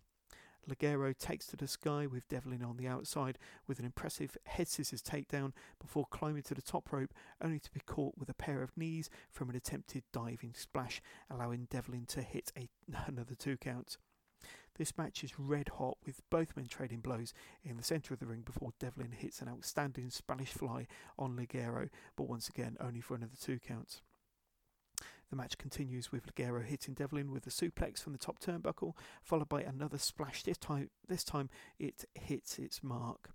Ligero 0.68 1.16
takes 1.16 1.46
to 1.46 1.56
the 1.56 1.66
sky 1.66 2.06
with 2.06 2.28
Devlin 2.28 2.62
on 2.62 2.76
the 2.76 2.86
outside 2.86 3.38
with 3.66 3.78
an 3.78 3.84
impressive 3.84 4.36
head 4.44 4.68
scissors 4.68 5.02
takedown 5.02 5.52
before 5.80 6.06
climbing 6.10 6.42
to 6.42 6.54
the 6.54 6.62
top 6.62 6.92
rope, 6.92 7.12
only 7.42 7.58
to 7.58 7.70
be 7.70 7.80
caught 7.80 8.18
with 8.18 8.28
a 8.28 8.34
pair 8.34 8.62
of 8.62 8.76
knees 8.76 9.08
from 9.30 9.48
an 9.50 9.56
attempted 9.56 10.02
diving 10.12 10.54
splash, 10.54 11.00
allowing 11.30 11.66
Devlin 11.70 12.06
to 12.06 12.22
hit 12.22 12.52
a, 12.56 12.68
another 13.06 13.34
two 13.34 13.56
counts. 13.56 13.98
This 14.76 14.96
match 14.96 15.24
is 15.24 15.38
red 15.38 15.70
hot 15.78 15.98
with 16.06 16.22
both 16.30 16.56
men 16.56 16.68
trading 16.68 17.00
blows 17.00 17.34
in 17.64 17.76
the 17.76 17.82
centre 17.82 18.14
of 18.14 18.20
the 18.20 18.26
ring 18.26 18.42
before 18.42 18.72
Devlin 18.78 19.10
hits 19.10 19.42
an 19.42 19.48
outstanding 19.48 20.08
Spanish 20.10 20.52
fly 20.52 20.86
on 21.18 21.36
Ligero, 21.36 21.88
but 22.14 22.28
once 22.28 22.48
again 22.48 22.76
only 22.78 23.00
for 23.00 23.16
another 23.16 23.36
two 23.40 23.58
counts. 23.58 24.02
The 25.30 25.36
match 25.36 25.58
continues 25.58 26.10
with 26.10 26.26
Ligero 26.26 26.64
hitting 26.64 26.94
Devlin 26.94 27.30
with 27.30 27.46
a 27.46 27.50
suplex 27.50 28.02
from 28.02 28.12
the 28.12 28.18
top 28.18 28.38
turnbuckle, 28.38 28.94
followed 29.22 29.48
by 29.48 29.62
another 29.62 29.98
splash. 29.98 30.42
This 30.42 30.56
time, 30.56 30.90
this 31.06 31.24
time 31.24 31.50
it 31.78 32.04
hits 32.14 32.58
its 32.58 32.82
mark. 32.82 33.30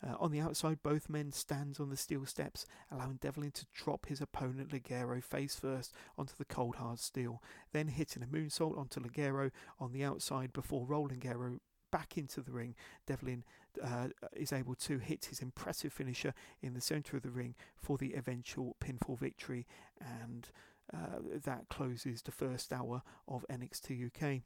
Uh, 0.00 0.14
on 0.20 0.30
the 0.30 0.40
outside, 0.40 0.78
both 0.82 1.08
men 1.08 1.32
stand 1.32 1.78
on 1.80 1.90
the 1.90 1.96
steel 1.96 2.24
steps, 2.24 2.66
allowing 2.90 3.16
Devlin 3.16 3.50
to 3.50 3.66
drop 3.74 4.06
his 4.06 4.20
opponent 4.20 4.70
Ligero 4.70 5.22
face 5.22 5.56
first 5.56 5.92
onto 6.16 6.34
the 6.38 6.44
cold 6.44 6.76
hard 6.76 7.00
steel, 7.00 7.42
then 7.72 7.88
hitting 7.88 8.22
a 8.22 8.26
moonsault 8.26 8.78
onto 8.78 9.00
Ligero 9.00 9.50
on 9.80 9.92
the 9.92 10.04
outside 10.04 10.52
before 10.52 10.86
rolling 10.86 11.18
Ligero 11.18 11.58
back 11.90 12.16
into 12.16 12.42
the 12.42 12.52
ring. 12.52 12.76
Devlin 13.06 13.42
uh, 13.82 14.08
is 14.36 14.52
able 14.52 14.76
to 14.76 14.98
hit 14.98 15.24
his 15.24 15.40
impressive 15.40 15.92
finisher 15.92 16.32
in 16.62 16.74
the 16.74 16.80
centre 16.80 17.16
of 17.16 17.22
the 17.22 17.30
ring 17.30 17.56
for 17.76 17.98
the 17.98 18.14
eventual 18.14 18.76
pinfall 18.80 19.18
victory, 19.18 19.66
and 20.00 20.50
uh, 20.92 21.18
that 21.44 21.68
closes 21.68 22.22
the 22.22 22.32
first 22.32 22.72
hour 22.72 23.02
of 23.26 23.44
NXT 23.50 24.06
UK. 24.06 24.42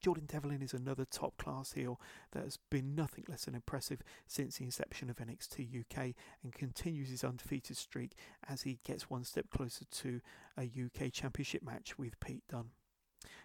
Jordan 0.00 0.26
Devlin 0.26 0.62
is 0.62 0.74
another 0.74 1.04
top 1.04 1.36
class 1.38 1.72
heel 1.72 2.00
that 2.32 2.44
has 2.44 2.58
been 2.70 2.94
nothing 2.94 3.24
less 3.28 3.46
than 3.46 3.54
impressive 3.54 4.02
since 4.26 4.58
the 4.58 4.64
inception 4.64 5.08
of 5.10 5.16
NXT 5.16 5.80
UK 5.80 6.14
and 6.42 6.52
continues 6.52 7.08
his 7.08 7.24
undefeated 7.24 7.76
streak 7.76 8.12
as 8.48 8.62
he 8.62 8.78
gets 8.84 9.10
one 9.10 9.24
step 9.24 9.46
closer 9.50 9.84
to 9.84 10.20
a 10.58 10.64
UK 10.64 11.12
Championship 11.12 11.62
match 11.62 11.98
with 11.98 12.20
Pete 12.20 12.44
Dunne. 12.48 12.70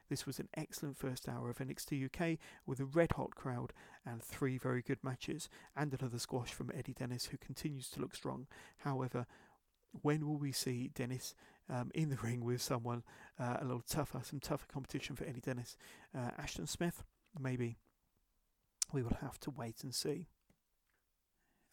This 0.09 0.25
was 0.25 0.39
an 0.39 0.49
excellent 0.55 0.97
first 0.97 1.29
hour 1.29 1.49
of 1.49 1.59
NXT 1.59 2.05
UK 2.05 2.37
with 2.65 2.79
a 2.79 2.85
red 2.85 3.13
hot 3.13 3.33
crowd 3.33 3.71
and 4.05 4.21
three 4.21 4.57
very 4.57 4.81
good 4.81 5.01
matches, 5.03 5.47
and 5.75 5.93
another 5.93 6.19
squash 6.19 6.51
from 6.51 6.71
Eddie 6.75 6.93
Dennis, 6.93 7.27
who 7.27 7.37
continues 7.37 7.89
to 7.91 8.01
look 8.01 8.13
strong. 8.13 8.47
However, 8.79 9.25
when 10.01 10.27
will 10.27 10.37
we 10.37 10.51
see 10.51 10.89
Dennis 10.93 11.33
um, 11.69 11.91
in 11.93 12.09
the 12.09 12.17
ring 12.17 12.43
with 12.43 12.61
someone 12.61 13.03
uh, 13.39 13.57
a 13.59 13.65
little 13.65 13.83
tougher, 13.87 14.21
some 14.23 14.39
tougher 14.39 14.67
competition 14.71 15.15
for 15.15 15.25
Eddie 15.25 15.41
Dennis? 15.41 15.77
Uh, 16.15 16.31
Ashton 16.37 16.67
Smith, 16.67 17.03
maybe. 17.39 17.77
We 18.93 19.03
will 19.03 19.17
have 19.21 19.39
to 19.41 19.51
wait 19.51 19.83
and 19.83 19.95
see. 19.95 20.27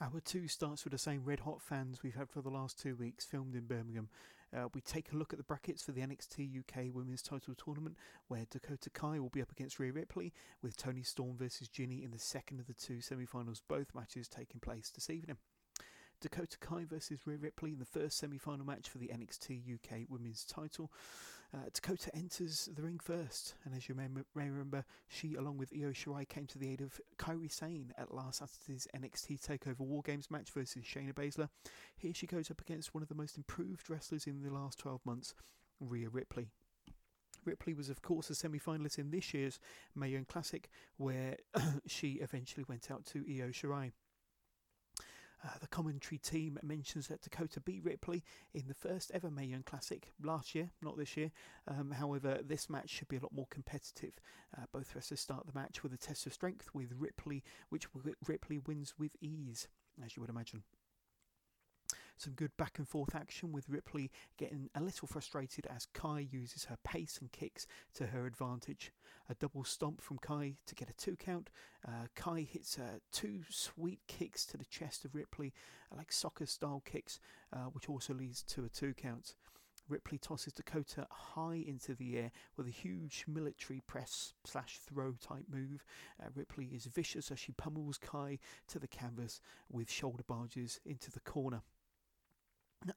Hour 0.00 0.20
two 0.24 0.46
starts 0.46 0.84
with 0.84 0.92
the 0.92 0.98
same 0.98 1.24
red 1.24 1.40
hot 1.40 1.60
fans 1.60 2.02
we've 2.02 2.14
had 2.14 2.30
for 2.30 2.40
the 2.40 2.50
last 2.50 2.78
two 2.78 2.94
weeks, 2.94 3.24
filmed 3.24 3.56
in 3.56 3.66
Birmingham. 3.66 4.08
Uh, 4.56 4.68
we 4.72 4.80
take 4.80 5.12
a 5.12 5.16
look 5.16 5.32
at 5.32 5.38
the 5.38 5.44
brackets 5.44 5.82
for 5.82 5.92
the 5.92 6.00
NXT 6.00 6.60
UK 6.60 6.94
Women's 6.94 7.20
Title 7.20 7.54
Tournament, 7.54 7.96
where 8.28 8.46
Dakota 8.48 8.90
Kai 8.90 9.18
will 9.18 9.28
be 9.28 9.42
up 9.42 9.50
against 9.50 9.78
Rhea 9.78 9.92
Ripley, 9.92 10.32
with 10.62 10.76
Toni 10.76 11.02
Storm 11.02 11.36
versus 11.36 11.68
Jinny 11.68 12.04
in 12.04 12.12
the 12.12 12.18
second 12.18 12.60
of 12.60 12.66
the 12.66 12.74
two 12.74 13.00
semi 13.00 13.26
finals, 13.26 13.60
both 13.66 13.94
matches 13.94 14.28
taking 14.28 14.60
place 14.60 14.90
this 14.90 15.10
evening. 15.10 15.36
Dakota 16.20 16.58
Kai 16.58 16.84
versus 16.84 17.20
Rhea 17.26 17.38
Ripley 17.38 17.72
in 17.72 17.78
the 17.78 17.84
first 17.84 18.18
semi 18.18 18.38
final 18.38 18.66
match 18.66 18.88
for 18.88 18.98
the 18.98 19.08
NXT 19.08 19.74
UK 19.74 20.00
Women's 20.08 20.44
title. 20.44 20.90
Uh, 21.54 21.68
Dakota 21.72 22.14
enters 22.14 22.68
the 22.74 22.82
ring 22.82 23.00
first, 23.02 23.54
and 23.64 23.74
as 23.74 23.88
you 23.88 23.94
may, 23.94 24.06
remember, 24.34 24.84
she, 25.06 25.34
along 25.34 25.56
with 25.56 25.72
Io 25.72 25.92
Shirai, 25.92 26.28
came 26.28 26.46
to 26.46 26.58
the 26.58 26.70
aid 26.70 26.82
of 26.82 27.00
Kairi 27.18 27.50
Sane 27.50 27.94
at 27.96 28.12
last 28.12 28.40
Saturday's 28.40 28.86
NXT 28.94 29.40
Takeover 29.40 29.80
War 29.80 30.02
Games 30.02 30.30
match 30.30 30.50
versus 30.50 30.84
Shayna 30.84 31.14
Baszler. 31.14 31.48
Here 31.96 32.12
she 32.12 32.26
goes 32.26 32.50
up 32.50 32.60
against 32.60 32.92
one 32.92 33.02
of 33.02 33.08
the 33.08 33.14
most 33.14 33.38
improved 33.38 33.88
wrestlers 33.88 34.26
in 34.26 34.42
the 34.42 34.52
last 34.52 34.78
12 34.78 35.00
months, 35.06 35.34
Rhea 35.80 36.10
Ripley. 36.10 36.48
Ripley 37.46 37.72
was, 37.72 37.88
of 37.88 38.02
course, 38.02 38.28
a 38.28 38.34
semi 38.34 38.58
finalist 38.58 38.98
in 38.98 39.10
this 39.10 39.32
year's 39.32 39.58
Mae 39.94 40.08
Young 40.08 40.26
Classic, 40.26 40.68
where 40.98 41.36
she 41.86 42.14
eventually 42.14 42.64
went 42.68 42.90
out 42.90 43.06
to 43.06 43.20
Io 43.20 43.48
Shirai. 43.48 43.92
Uh, 45.44 45.50
the 45.60 45.68
commentary 45.68 46.18
team 46.18 46.58
mentions 46.62 47.06
that 47.08 47.22
Dakota 47.22 47.60
beat 47.60 47.84
Ripley 47.84 48.24
in 48.54 48.64
the 48.66 48.74
first 48.74 49.10
ever 49.14 49.30
Mae 49.30 49.44
Young 49.44 49.62
Classic 49.62 50.12
last 50.22 50.54
year, 50.54 50.70
not 50.82 50.96
this 50.96 51.16
year. 51.16 51.30
Um, 51.68 51.92
however, 51.92 52.40
this 52.44 52.68
match 52.68 52.90
should 52.90 53.08
be 53.08 53.16
a 53.16 53.20
lot 53.20 53.34
more 53.34 53.46
competitive. 53.48 54.14
Uh, 54.56 54.64
both 54.72 54.94
wrestlers 54.94 55.20
start 55.20 55.46
the 55.46 55.58
match 55.58 55.82
with 55.82 55.92
a 55.92 55.96
test 55.96 56.26
of 56.26 56.32
strength 56.32 56.68
with 56.74 56.92
Ripley, 56.98 57.44
which 57.68 57.86
Ripley 58.26 58.58
wins 58.58 58.94
with 58.98 59.12
ease, 59.20 59.68
as 60.04 60.16
you 60.16 60.20
would 60.22 60.30
imagine. 60.30 60.62
Some 62.18 62.32
good 62.32 62.50
back 62.56 62.78
and 62.78 62.88
forth 62.88 63.14
action 63.14 63.52
with 63.52 63.68
Ripley 63.68 64.10
getting 64.38 64.70
a 64.74 64.80
little 64.80 65.06
frustrated 65.06 65.68
as 65.68 65.86
Kai 65.86 66.26
uses 66.32 66.64
her 66.64 66.76
pace 66.82 67.18
and 67.20 67.30
kicks 67.30 67.64
to 67.94 68.08
her 68.08 68.26
advantage. 68.26 68.92
A 69.30 69.36
double 69.36 69.62
stomp 69.62 70.00
from 70.00 70.18
Kai 70.18 70.54
to 70.66 70.74
get 70.74 70.90
a 70.90 70.94
two 70.94 71.14
count. 71.14 71.48
Uh, 71.86 72.08
Kai 72.16 72.40
hits 72.40 72.76
uh, 72.76 72.98
two 73.12 73.42
sweet 73.48 74.00
kicks 74.08 74.44
to 74.46 74.56
the 74.56 74.64
chest 74.64 75.04
of 75.04 75.14
Ripley, 75.14 75.52
uh, 75.92 75.96
like 75.96 76.10
soccer 76.10 76.46
style 76.46 76.82
kicks, 76.84 77.20
uh, 77.52 77.66
which 77.66 77.88
also 77.88 78.12
leads 78.14 78.42
to 78.42 78.64
a 78.64 78.68
two 78.68 78.94
count. 78.94 79.36
Ripley 79.88 80.18
tosses 80.18 80.52
Dakota 80.52 81.06
high 81.10 81.62
into 81.64 81.94
the 81.94 82.18
air 82.18 82.32
with 82.56 82.66
a 82.66 82.70
huge 82.70 83.26
military 83.28 83.80
press 83.86 84.34
slash 84.44 84.78
throw 84.78 85.12
type 85.12 85.46
move. 85.48 85.84
Uh, 86.20 86.30
Ripley 86.34 86.66
is 86.74 86.86
vicious 86.86 87.30
as 87.30 87.38
she 87.38 87.52
pummels 87.52 87.96
Kai 87.96 88.40
to 88.66 88.80
the 88.80 88.88
canvas 88.88 89.40
with 89.70 89.88
shoulder 89.88 90.24
barges 90.26 90.80
into 90.84 91.12
the 91.12 91.20
corner. 91.20 91.62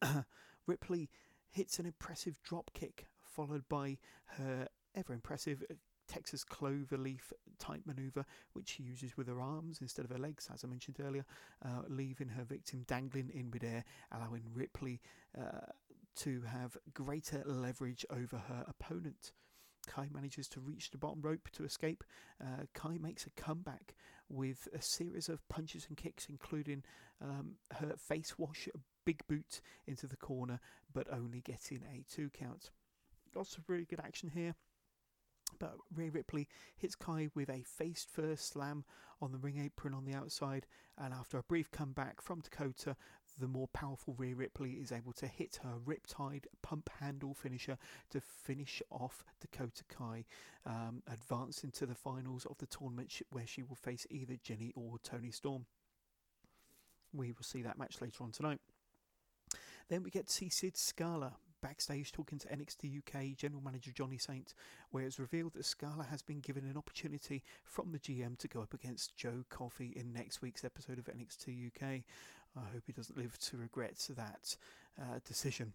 Ripley 0.67 1.09
hits 1.49 1.79
an 1.79 1.85
impressive 1.85 2.41
drop 2.43 2.71
kick, 2.73 3.07
followed 3.23 3.67
by 3.69 3.97
her 4.37 4.67
ever 4.95 5.13
impressive 5.13 5.63
uh, 5.69 5.75
Texas 6.07 6.43
cloverleaf 6.43 7.31
type 7.57 7.81
maneuver, 7.85 8.25
which 8.53 8.69
she 8.69 8.83
uses 8.83 9.15
with 9.15 9.27
her 9.27 9.39
arms 9.39 9.79
instead 9.81 10.03
of 10.03 10.11
her 10.11 10.17
legs, 10.17 10.49
as 10.53 10.63
I 10.63 10.67
mentioned 10.67 10.97
earlier, 11.01 11.25
uh, 11.63 11.83
leaving 11.87 12.29
her 12.29 12.43
victim 12.43 12.83
dangling 12.85 13.31
in 13.33 13.49
midair, 13.49 13.85
allowing 14.11 14.43
Ripley 14.53 14.99
uh, 15.37 15.71
to 16.17 16.41
have 16.41 16.77
greater 16.93 17.43
leverage 17.45 18.05
over 18.09 18.37
her 18.37 18.65
opponent. 18.67 19.31
Kai 19.87 20.09
manages 20.13 20.47
to 20.49 20.59
reach 20.59 20.91
the 20.91 20.97
bottom 20.97 21.21
rope 21.21 21.49
to 21.53 21.63
escape. 21.63 22.03
Uh, 22.41 22.65
Kai 22.73 22.97
makes 22.99 23.25
a 23.25 23.31
comeback 23.31 23.95
with 24.29 24.67
a 24.73 24.81
series 24.81 25.29
of 25.29 25.47
punches 25.49 25.85
and 25.87 25.97
kicks, 25.97 26.27
including 26.29 26.83
um, 27.21 27.55
her 27.79 27.93
face 27.97 28.37
wash 28.37 28.67
big 29.05 29.21
boot 29.27 29.61
into 29.85 30.07
the 30.07 30.17
corner, 30.17 30.59
but 30.93 31.07
only 31.11 31.41
getting 31.41 31.83
a 31.83 32.03
two 32.09 32.29
count. 32.29 32.71
Lots 33.35 33.57
of 33.57 33.69
really 33.69 33.85
good 33.85 33.99
action 33.99 34.29
here. 34.33 34.55
But 35.59 35.75
Rhea 35.93 36.11
Ripley 36.11 36.47
hits 36.75 36.95
Kai 36.95 37.29
with 37.35 37.49
a 37.49 37.63
face 37.63 38.07
first 38.09 38.47
slam 38.47 38.85
on 39.21 39.31
the 39.31 39.37
ring 39.37 39.59
apron 39.59 39.93
on 39.93 40.05
the 40.05 40.13
outside, 40.13 40.65
and 40.97 41.13
after 41.13 41.37
a 41.37 41.43
brief 41.43 41.69
comeback 41.71 42.21
from 42.21 42.39
Dakota, 42.39 42.95
the 43.39 43.47
more 43.47 43.67
powerful 43.67 44.15
Rhea 44.17 44.35
Ripley 44.35 44.71
is 44.71 44.91
able 44.91 45.13
to 45.13 45.27
hit 45.27 45.59
her 45.63 45.77
Riptide 45.85 46.45
pump 46.61 46.89
handle 46.99 47.33
finisher 47.33 47.77
to 48.09 48.21
finish 48.21 48.81
off 48.89 49.23
Dakota 49.39 49.83
Kai, 49.89 50.25
um, 50.65 51.03
advancing 51.11 51.71
to 51.71 51.85
the 51.85 51.95
finals 51.95 52.45
of 52.45 52.57
the 52.57 52.67
tournament 52.67 53.21
where 53.29 53.47
she 53.47 53.63
will 53.63 53.75
face 53.75 54.07
either 54.09 54.37
Jinny 54.43 54.71
or 54.75 54.97
Toni 54.99 55.31
Storm. 55.31 55.65
We 57.13 57.31
will 57.31 57.43
see 57.43 57.61
that 57.61 57.77
match 57.77 58.01
later 58.01 58.23
on 58.23 58.31
tonight. 58.31 58.61
Then 59.91 60.03
we 60.03 60.09
get 60.09 60.27
to 60.27 60.33
see 60.33 60.47
Sid 60.47 60.77
Scala 60.77 61.33
backstage 61.61 62.13
talking 62.13 62.39
to 62.39 62.47
NXT 62.47 62.99
UK 62.99 63.35
General 63.35 63.61
Manager 63.61 63.91
Johnny 63.91 64.17
Saint, 64.17 64.53
where 64.91 65.03
it's 65.03 65.19
revealed 65.19 65.51
that 65.55 65.65
Scala 65.65 66.05
has 66.09 66.21
been 66.21 66.39
given 66.39 66.63
an 66.63 66.77
opportunity 66.77 67.43
from 67.65 67.91
the 67.91 67.99
GM 67.99 68.37
to 68.37 68.47
go 68.47 68.61
up 68.61 68.73
against 68.73 69.17
Joe 69.17 69.43
Coffey 69.49 69.91
in 69.93 70.13
next 70.13 70.41
week's 70.41 70.63
episode 70.63 70.97
of 70.97 71.09
NXT 71.09 71.67
UK. 71.67 71.83
I 72.55 72.71
hope 72.73 72.83
he 72.87 72.93
doesn't 72.93 73.17
live 73.17 73.37
to 73.39 73.57
regret 73.57 74.07
that 74.15 74.55
uh, 74.97 75.19
decision. 75.27 75.73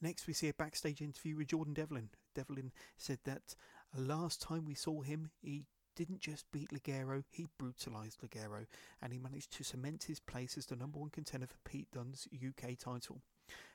Next, 0.00 0.26
we 0.26 0.32
see 0.32 0.48
a 0.48 0.54
backstage 0.54 1.00
interview 1.00 1.36
with 1.36 1.46
Jordan 1.46 1.74
Devlin. 1.74 2.08
Devlin 2.34 2.72
said 2.98 3.20
that 3.24 3.54
last 3.96 4.42
time 4.42 4.64
we 4.64 4.74
saw 4.74 5.02
him, 5.02 5.30
he 5.40 5.62
didn't 5.94 6.20
just 6.20 6.50
beat 6.52 6.70
Ligero, 6.70 7.24
he 7.30 7.46
brutalised 7.58 8.20
Ligero, 8.20 8.66
and 9.00 9.12
he 9.12 9.18
managed 9.18 9.52
to 9.52 9.64
cement 9.64 10.04
his 10.04 10.20
place 10.20 10.56
as 10.56 10.66
the 10.66 10.76
number 10.76 10.98
one 10.98 11.10
contender 11.10 11.46
for 11.46 11.68
Pete 11.68 11.88
Dunne's 11.92 12.28
UK 12.34 12.78
title. 12.78 13.20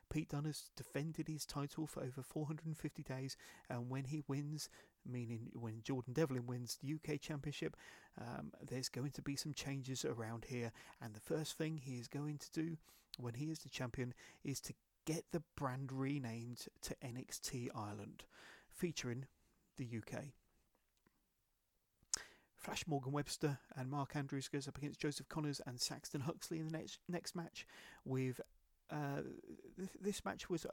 Pete 0.09 0.29
Dunne 0.29 0.45
has 0.45 0.69
defended 0.75 1.27
his 1.27 1.45
title 1.45 1.85
for 1.85 2.01
over 2.01 2.23
450 2.23 3.03
days, 3.03 3.35
and 3.69 3.89
when 3.89 4.05
he 4.05 4.23
wins, 4.27 4.69
meaning 5.05 5.51
when 5.53 5.81
Jordan 5.83 6.13
Devlin 6.13 6.47
wins 6.47 6.77
the 6.77 6.93
UK 6.93 7.19
Championship, 7.19 7.75
um, 8.19 8.51
there's 8.65 8.89
going 8.89 9.11
to 9.11 9.21
be 9.21 9.35
some 9.35 9.53
changes 9.53 10.05
around 10.05 10.45
here. 10.47 10.71
And 11.01 11.13
the 11.13 11.19
first 11.19 11.57
thing 11.57 11.77
he 11.77 11.95
is 11.95 12.07
going 12.07 12.37
to 12.37 12.51
do 12.51 12.77
when 13.17 13.33
he 13.35 13.45
is 13.45 13.59
the 13.59 13.69
champion 13.69 14.13
is 14.43 14.59
to 14.61 14.73
get 15.05 15.25
the 15.31 15.43
brand 15.55 15.91
renamed 15.91 16.67
to 16.81 16.95
NXT 17.03 17.69
Ireland, 17.75 18.23
featuring 18.69 19.25
the 19.77 19.85
UK. 19.85 20.25
Flash 22.57 22.85
Morgan 22.87 23.11
Webster 23.11 23.59
and 23.75 23.89
Mark 23.89 24.15
Andrews 24.15 24.47
goes 24.47 24.67
up 24.67 24.77
against 24.77 24.99
Joseph 24.99 25.29
Connors 25.29 25.61
and 25.65 25.79
Saxon 25.79 26.21
Huxley 26.21 26.59
in 26.59 26.65
the 26.65 26.77
next 26.77 26.99
next 27.07 27.35
match. 27.35 27.65
With 28.03 28.41
uh, 28.91 29.21
th- 29.77 29.89
this 30.01 30.25
match 30.25 30.49
was 30.49 30.65
uh, 30.65 30.71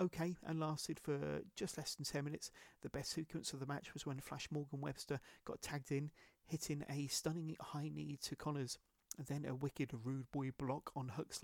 okay 0.00 0.36
and 0.46 0.58
lasted 0.60 0.98
for 0.98 1.42
just 1.54 1.76
less 1.78 1.94
than 1.94 2.04
ten 2.04 2.24
minutes. 2.24 2.50
The 2.82 2.88
best 2.88 3.12
sequence 3.12 3.52
of 3.52 3.60
the 3.60 3.66
match 3.66 3.92
was 3.94 4.06
when 4.06 4.20
Flash 4.20 4.48
Morgan 4.50 4.80
Webster 4.80 5.20
got 5.44 5.62
tagged 5.62 5.92
in, 5.92 6.10
hitting 6.46 6.84
a 6.88 7.06
stunning 7.08 7.56
high 7.60 7.90
knee 7.94 8.18
to 8.22 8.36
Connors, 8.36 8.78
then 9.28 9.44
a 9.44 9.54
wicked 9.54 9.92
rude 10.04 10.30
boy 10.32 10.50
block 10.58 10.90
on 10.96 11.08
Huxley. 11.08 11.32